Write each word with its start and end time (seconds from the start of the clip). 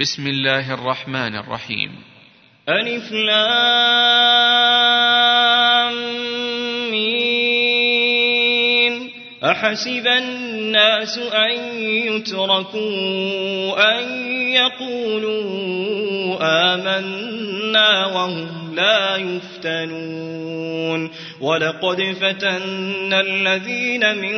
بسم 0.00 0.26
الله 0.26 0.74
الرحمن 0.74 1.36
الرحيم. 1.36 1.90
ألف 2.68 3.12
لام 3.12 3.36
أحسب 9.44 10.06
الناس 10.06 11.18
أن 11.18 11.80
يتركوا 11.80 13.98
أن 13.98 14.04
يقولوا 14.52 16.36
آمنا 16.74 18.06
وهم 18.06 18.74
لا 18.74 19.16
يفتنون. 19.16 21.10
ولقد 21.40 22.16
فتنا 22.20 23.20
الذين 23.20 24.18
من 24.18 24.36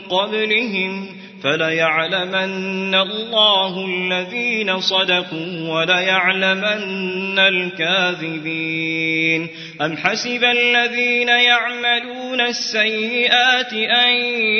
قبلهم 0.00 1.17
فليعلمن 1.44 2.94
الله 2.94 3.86
الذين 3.86 4.80
صدقوا 4.80 5.68
وليعلمن 5.68 7.38
الكاذبين. 7.38 9.48
أم 9.80 9.96
حسب 9.96 10.44
الذين 10.44 11.28
يعملون 11.28 12.40
السيئات 12.40 13.72
أن 13.72 14.12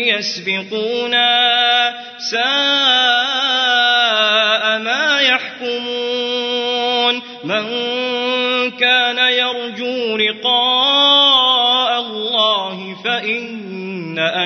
يسبقونا 0.06 1.94
ساء 2.30 2.38
ما 4.78 5.20
يحكمون؟ 5.20 7.22
من 7.44 7.64
كان 8.70 9.18
يرجو 9.18 10.16
لقاء 10.16 10.77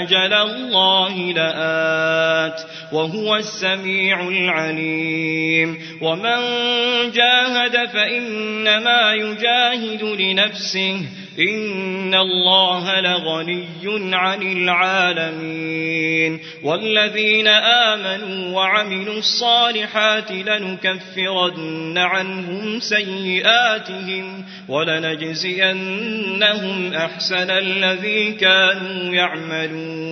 أجل 0.03 0.33
الله 0.33 1.33
لآت 1.33 2.61
وهو 2.93 3.37
السميع 3.37 4.29
العليم. 4.29 5.79
ومن 6.01 6.41
جاهد 7.11 7.89
فإنما 7.89 9.15
يجاهد 9.15 10.03
لنفسه 10.03 11.01
إن 11.39 12.15
الله 12.15 13.01
لغني 13.01 14.15
عن 14.15 14.43
العالمين 14.43 16.41
والذين 16.63 17.49
آمنوا 17.49 18.57
وعملوا 18.57 19.19
الصالحات 19.19 20.33
لنكفرن 20.33 21.99
عنهم 21.99 22.81
سيئاتهم 22.81 24.45
ولنجزينهم 24.69 25.83
أحسن 26.95 27.51
الذي 27.51 28.33
كانوا 28.33 29.15
يعملون 29.15 30.12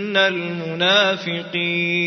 المنافقين 0.17 2.01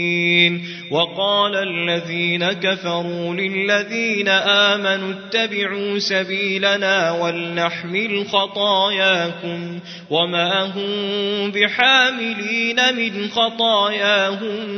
وقال 0.90 1.54
الذين 1.56 2.52
كفروا 2.52 3.34
للذين 3.34 4.28
آمنوا 4.28 5.12
اتبعوا 5.12 5.98
سبيلنا 5.98 7.12
ولنحمل 7.12 8.26
خطاياكم 8.26 9.78
وما 10.10 10.62
هم 10.62 11.50
بحاملين 11.50 12.94
من 12.96 13.28
خطاياهم 13.30 14.68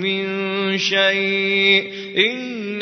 من 0.00 0.78
شيء 0.78 1.92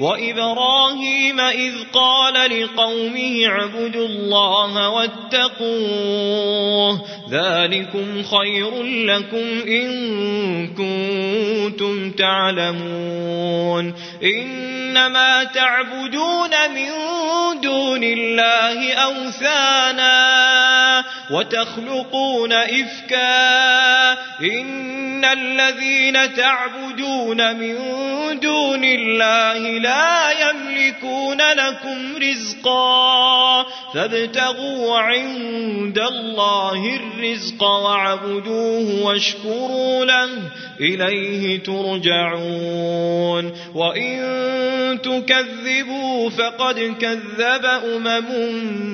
وإبراهيم 0.00 1.40
إذ 1.40 1.74
قال 1.92 2.34
لقومه 2.34 3.46
اعبدوا 3.46 4.06
الله 4.06 4.88
واتقوه 4.88 6.34
ذلكم 7.34 8.22
خير 8.22 8.82
لكم 8.82 9.68
إن 9.68 9.88
كنتم 10.66 12.10
تعلمون. 12.10 13.94
إنما 14.22 15.44
تعبدون 15.44 16.50
من 16.74 16.90
دون 17.60 18.04
الله 18.04 18.92
أوثانا 18.92 20.14
وتخلقون 21.30 22.52
إفكا. 22.52 24.12
إن 24.40 25.24
الذين 25.24 26.34
تعبدون 26.34 27.56
من 27.56 27.76
دون 28.40 28.84
الله 28.84 29.58
لا 29.58 30.30
يملكون 30.30 31.38
لكم 31.38 32.16
رزقا. 32.16 33.66
فابتغوا 33.94 34.98
عند 34.98 35.98
الله 35.98 36.96
الرزق 36.96 37.23
واعبدوه 37.62 39.04
واشكروا 39.04 40.04
له 40.04 40.28
إليه 40.80 41.62
ترجعون. 41.62 43.52
وإن 43.74 44.24
تكذبوا 45.02 46.30
فقد 46.30 46.94
كذب 47.00 47.64
أمم 47.64 48.93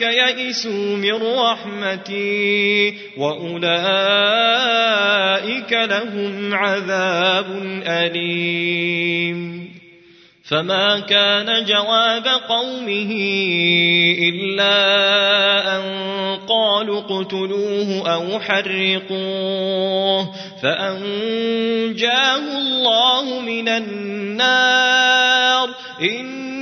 يئسوا 0.00 0.96
من 0.96 1.38
رحمتي 1.38 2.94
وأولئك 3.16 3.72
لهم 5.72 6.54
عذاب 6.54 7.46
أليم. 7.86 9.68
فما 10.50 11.00
كان 11.00 11.64
جواب 11.64 12.26
قومه 12.48 13.12
إلا 14.18 14.76
أن 15.76 15.82
قالوا 16.48 17.00
اقتلوه 17.00 18.14
أو 18.14 18.40
حرقوه 18.40 20.34
فأنجاه 20.62 22.58
الله 22.58 23.40
من 23.40 23.68
النار. 23.68 25.68
إن 26.02 26.47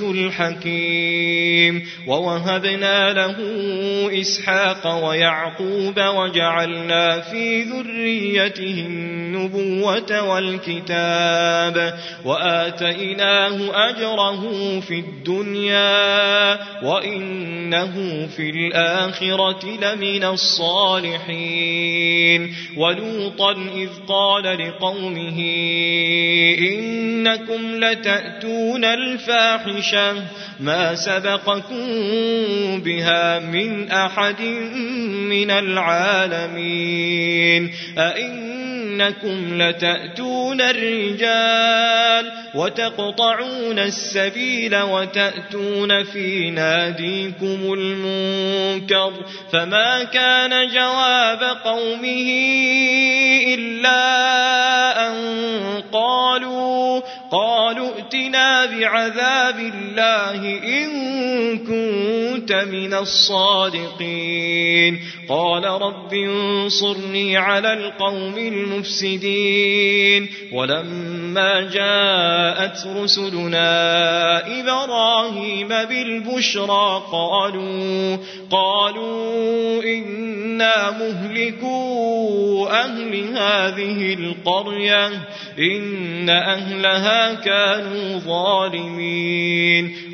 الحكيم. 0.00 1.82
ووهبنا 2.06 3.12
له 3.12 3.36
إسحاق 4.20 5.06
ويعقوب 5.08 6.00
وجعلنا 6.00 7.20
في 7.20 7.62
ذريته 7.62 8.84
النبوة 8.86 10.22
والكتاب. 10.22 11.98
وآتيناه 12.24 13.88
أجره 13.90 14.80
في 14.80 14.94
الدنيا 14.94 16.58
وإنه 16.82 18.26
في 18.36 18.50
الآخرة 18.50 19.66
لمن 19.82 20.24
الصالحين. 20.24 21.74
ولوطا 22.76 23.52
إذ 23.52 23.88
قال 24.08 24.44
لقومه 24.44 25.40
إنكم 26.58 27.84
لتأتون 27.84 28.84
الفاحشة 29.44 30.24
ما 30.60 30.94
سبقكم 30.94 31.86
بها 32.82 33.38
من 33.38 33.90
أحد 33.90 34.40
من 35.30 35.50
العالمين 35.50 36.94
أئن 37.98 38.44
إنكم 38.94 39.62
لتأتون 39.62 40.60
الرجال 40.60 42.32
وتقطعون 42.54 43.78
السبيل 43.78 44.76
وتأتون 44.76 46.04
في 46.04 46.50
ناديكم 46.50 47.72
المنكر 47.72 49.12
فما 49.52 50.04
كان 50.04 50.68
جواب 50.68 51.42
قومه 51.64 52.30
إلا 53.84 55.08
أن 55.08 55.14
قالوا 55.92 57.00
قالوا 57.30 57.90
ائتنا 57.96 58.66
بعذاب 58.66 59.58
الله 59.58 60.40
إن 60.64 61.58
كنت 62.44 62.52
من 62.52 62.94
الصادقين. 62.94 65.00
قال 65.28 65.64
رب 65.64 66.14
انصرني 66.14 67.36
على 67.36 67.72
القوم 67.72 68.38
المفسدين. 68.38 70.28
ولما 70.52 71.60
جاءت 71.60 72.86
رسلنا 72.96 74.60
إبراهيم 74.60 75.68
بالبشرى 75.68 77.02
قالوا 77.12 78.16
قالوا 78.50 79.82
إنا 79.82 80.90
مهلكو 80.90 82.66
أهل 82.66 83.36
هذه 83.36 84.14
القرية 84.14 85.06
إن 85.58 86.30
أهلها 86.30 87.34
كانوا 87.34 88.18
ظالمين. 88.18 90.13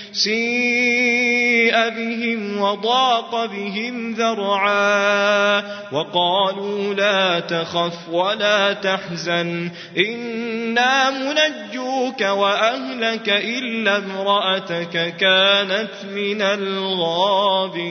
سيء 0.13 1.89
بهم 1.89 2.61
وضاق 2.61 3.45
بهم 3.45 4.13
ذرعا 4.13 5.63
وقالوا 5.91 6.93
لا 6.93 7.39
تخف 7.39 8.09
ولا 8.09 8.73
تحزن 8.73 9.71
إنا 9.97 11.09
منجوك 11.09 12.21
وأهلك 12.21 13.29
إلا 13.29 13.97
امرأتك 13.97 15.15
كانت 15.17 15.93
من 16.13 16.41
الغابرين 16.41 17.81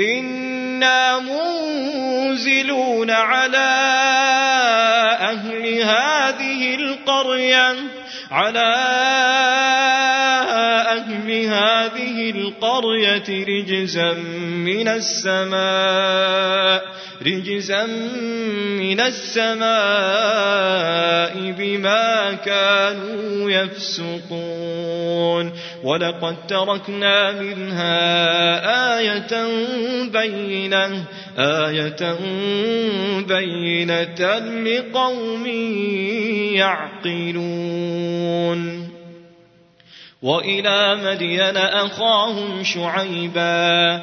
إنا 0.00 1.18
منزلون 1.18 3.10
على 3.10 3.70
أهل 5.20 5.66
هذه 5.82 6.74
القرية 6.74 7.76
على 8.30 8.74
هذه 11.48 12.30
القرية 12.30 13.44
رجزا 13.44 14.12
من 14.64 14.88
السماء 14.88 16.50
رجزا 17.26 17.86
من 18.80 19.00
السماء 19.00 19.60
بما 21.58 22.32
كانوا 22.32 23.50
يفسقون. 23.50 25.00
ولقد 25.84 26.46
تركنا 26.46 27.32
منها 27.32 28.98
آية 28.98 29.46
بينة 30.12 31.04
آية 31.38 32.16
بينة 33.28 34.38
لقوم 34.64 35.46
يعقلون. 37.10 38.79
وإلى 40.22 40.96
مدين 40.96 41.56
أخاهم 41.56 42.64
شعيبا 42.64 44.02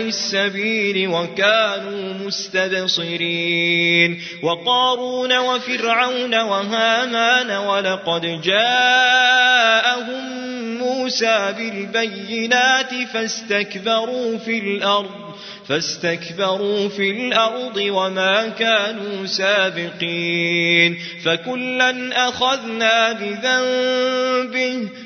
السبيل 0.00 1.08
وكانوا 1.08 2.14
مستبصرين 2.26 4.22
وقارون 4.42 5.38
وفرعون 5.38 6.34
وهامان 6.34 7.50
ولقد 7.50 8.40
جاءهم 8.42 10.26
موسى 10.78 11.54
بالبينات 11.58 12.94
فاستكبروا 13.12 14.38
في 14.38 14.58
الأرض 14.58 15.26
فاستكبروا 15.68 16.88
في 16.88 17.10
الأرض 17.10 17.76
وما 17.76 18.48
كانوا 18.48 19.26
سابقين 19.26 20.98
فكلا 21.24 22.28
أخذنا 22.28 23.12
بذنبه 23.12 24.88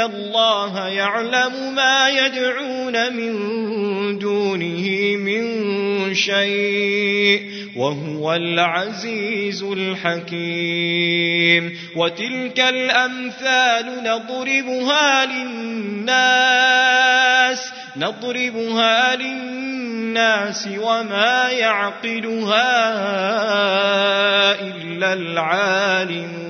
إن 0.00 0.06
الله 0.14 0.88
يعلم 0.88 1.74
ما 1.74 2.08
يدعون 2.08 3.12
من 3.12 4.18
دونه 4.18 5.16
من 5.16 6.14
شيء 6.14 7.42
وهو 7.76 8.34
العزيز 8.34 9.62
الحكيم 9.62 10.98
وتلك 11.96 12.60
الأمثال 12.60 13.86
نضربها 14.04 15.26
للناس 15.26 16.50
نضربها 17.96 19.16
للناس 19.16 20.68
وما 20.78 21.48
يعقلها 21.50 22.80
إلا 24.60 25.12
العالمون 25.12 26.49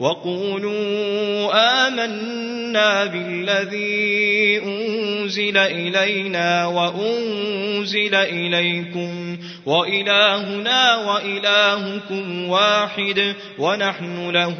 وقولوا 0.00 1.50
آمنا 1.86 3.04
بالذي 3.04 4.60
أنزل 4.64 5.56
إلينا 5.56 6.66
وأنزل 6.66 8.14
إليكم 8.14 9.38
وإلهنا 9.66 10.96
وإلهكم 10.96 12.48
واحد 12.48 13.34
ونحن 13.58 14.30
له 14.30 14.54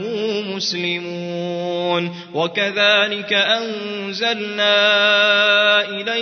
مسلمون 0.56 2.16
وكذلك 2.34 3.32
أنزلنا 3.32 4.76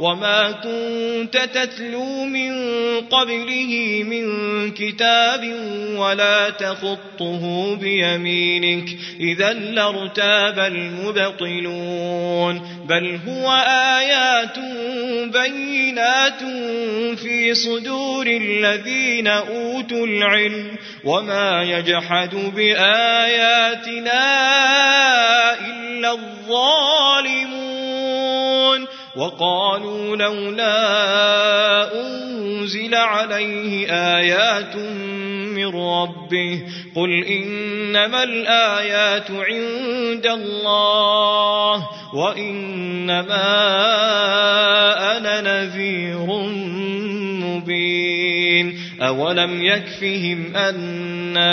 وما 0.00 0.50
كنت 0.50 1.36
تتلو 1.36 2.24
من 2.24 2.52
قبله 3.00 4.02
من 4.06 4.70
كتاب 4.70 5.54
ولا 5.96 6.50
تخطه 6.50 7.76
بيمينك. 7.76 8.88
إذا 9.20 9.52
لارتاب 9.52 10.58
المبطلون. 10.58 12.60
بل 12.88 13.18
هو 13.28 13.52
آيات 13.68 14.58
بينات 15.32 16.42
في 17.18 17.54
صدور 17.54 18.26
الذين 18.26 19.26
أوتوا 19.26 20.06
العلم. 20.06 20.76
وما 21.04 21.62
يجحد 21.62 22.34
بآياتنا 22.56 24.22
إلا 25.66 26.12
الظالمون. 26.12 27.61
وقالوا 29.16 30.16
لولا 30.16 32.00
أنزل 32.00 32.94
عليه 32.94 33.86
آيات 33.90 34.76
من 35.56 35.66
ربه 35.66 36.62
قل 36.96 37.24
إنما 37.24 38.22
الآيات 38.22 39.30
عند 39.30 40.26
الله 40.26 41.88
وإنما 42.14 43.52
أنا 45.16 45.40
نذير 45.40 46.26
مبين 47.46 48.78
أولم 49.00 49.62
يكفهم 49.62 50.56
أنا 50.56 51.52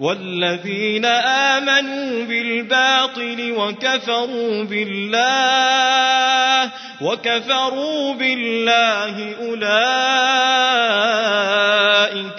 والذين 0.00 1.04
آمنوا 1.04 2.24
بالباطل 2.24 3.52
وكفروا 3.52 4.64
بالله 4.64 6.70
وكفروا 7.00 8.14
بالله 8.14 9.34
أولئك 9.40 9.60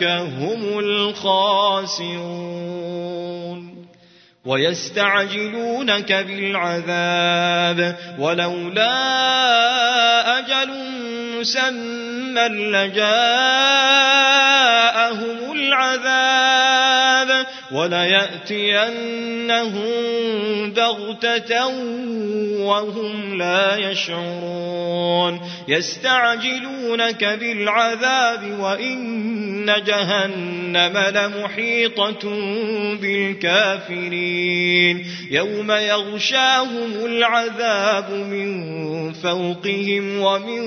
هم 0.03 0.79
الخاسرون. 0.79 2.51
ويستعجلونك 4.45 6.13
بالعذاب 6.13 7.95
ولولا 8.19 8.91
أجل 10.39 10.69
مسمى 11.39 12.47
لجاءهم 12.47 14.30
وليأتينهم 17.71 19.81
بغتة 20.71 21.67
وهم 22.59 23.37
لا 23.37 23.91
يشعرون. 23.91 25.39
يستعجلونك 25.67 27.23
بالعذاب 27.23 28.59
وإن 28.59 29.73
جهنم 29.85 30.97
لمحيطة 30.97 32.29
بالكافرين. 33.01 35.05
يوم 35.31 35.71
يغشاهم 35.71 37.05
العذاب 37.05 38.11
من 38.11 38.90
فوقهم 39.13 40.19
ومن 40.19 40.63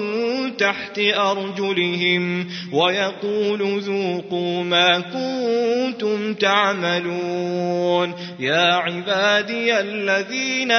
تحت 0.57 0.99
أرجلهم 0.99 2.49
ويقول 2.73 3.81
ذوقوا 3.81 4.65
ما 4.65 4.99
كنتم 5.01 6.35
تعملون 6.35 8.15
يا 8.39 8.75
عبادي 8.75 9.81
الذين 9.81 10.73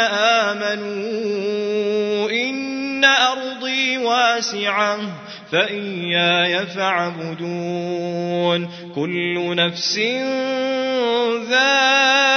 آمنوا 0.43 2.29
إن 2.31 3.05
أرضي 3.05 3.97
واسعة 3.97 4.97
فإياي 5.51 6.65
فاعبدون 6.65 8.69
كل 8.95 9.55
نفس 9.55 9.97
ذائقة 11.49 12.35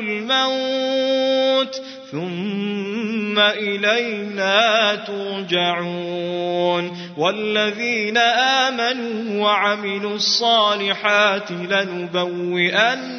الموت 0.00 1.82
ثم 2.12 2.89
إلينا 3.40 4.94
ترجعون 4.94 6.96
والذين 7.16 8.18
آمنوا 8.18 9.44
وعملوا 9.44 10.14
الصالحات 10.14 11.50
لنبوئنهم 11.50 13.10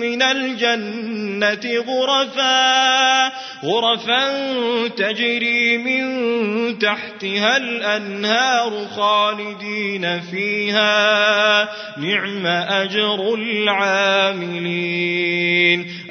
من 0.00 0.22
الجنة 0.22 1.05
غرفا 1.44 3.26
غرفا 3.64 4.48
تجري 4.88 5.78
من 5.78 6.06
تحتها 6.78 7.56
الأنهار 7.56 8.86
خالدين 8.96 10.20
فيها. 10.20 11.68
نعم 11.98 12.46
أجر 12.46 13.34
العاملين. 13.34 14.86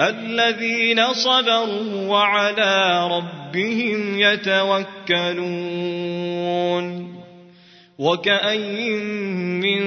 الذين 0.02 1.14
صبروا 1.14 2.08
وعلى 2.08 3.08
ربهم 3.12 4.20
يتوكلون. 4.20 5.66
وكأي 8.00 8.90
من 9.64 9.82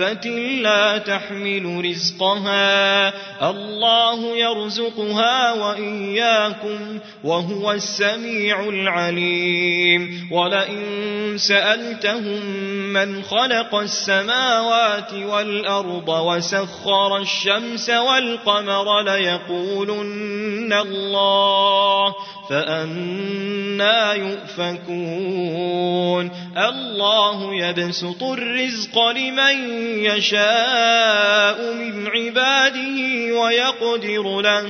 دابة 0.00 0.30
لا 0.62 0.98
تحمل 0.98 1.84
رزقها. 1.84 3.12
الله 3.50 4.36
يرزقها 4.36 5.52
وإياكم 5.52 6.98
وهو 7.24 7.72
السميع 7.72 8.68
العليم. 8.68 10.28
ولئن 10.32 11.34
سألتهم 11.36 12.46
من 12.92 13.22
خلق 13.22 13.74
السماوات 13.74 15.12
والأرض 15.12 16.08
وسخر 16.08 17.16
الشمس 17.16 17.90
والقمر 17.90 19.02
ليقولن 19.02 20.72
الله 20.72 22.14
فأنا 22.50 24.12
يؤفكون. 24.12 26.30
الله 26.56 27.54
يبسط 27.54 28.22
الرزق 28.22 29.08
لمن 29.08 29.89
يشاء 29.98 31.74
من 31.74 32.06
عباده 32.06 33.34
ويقدر 33.40 34.40
له. 34.40 34.66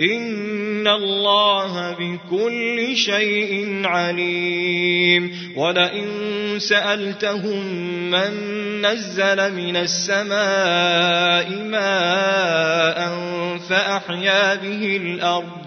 إن 0.00 0.88
الله 0.88 1.96
بكل 1.98 2.96
شيء 2.96 3.80
عليم. 3.84 5.52
ولئن 5.56 6.06
سألتهم 6.58 7.66
من 8.10 8.32
نزل 8.86 9.52
من 9.52 9.76
السماء 9.76 11.50
ماء 11.50 13.16
فأحيا 13.68 14.54
به 14.54 14.96
الأرض. 14.96 15.66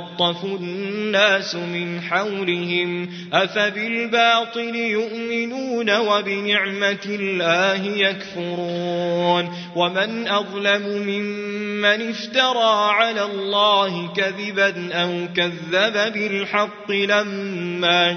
ويتخطف 0.01 0.45
الناس 0.45 1.55
من 1.55 2.01
حولهم 2.01 3.09
أفبالباطل 3.33 4.75
يؤمنون 4.75 5.97
وبنعمة 5.97 7.05
الله 7.05 7.85
يكفرون 7.85 9.55
ومن 9.75 10.27
أظلم 10.27 10.81
ممن 10.81 11.61
من 11.81 12.09
افترى 12.09 12.91
على 12.93 13.23
الله 13.23 14.13
كذبا 14.13 14.93
أو 14.93 15.27
كذب 15.35 16.13
بالحق 16.13 16.91
لما 16.91 17.70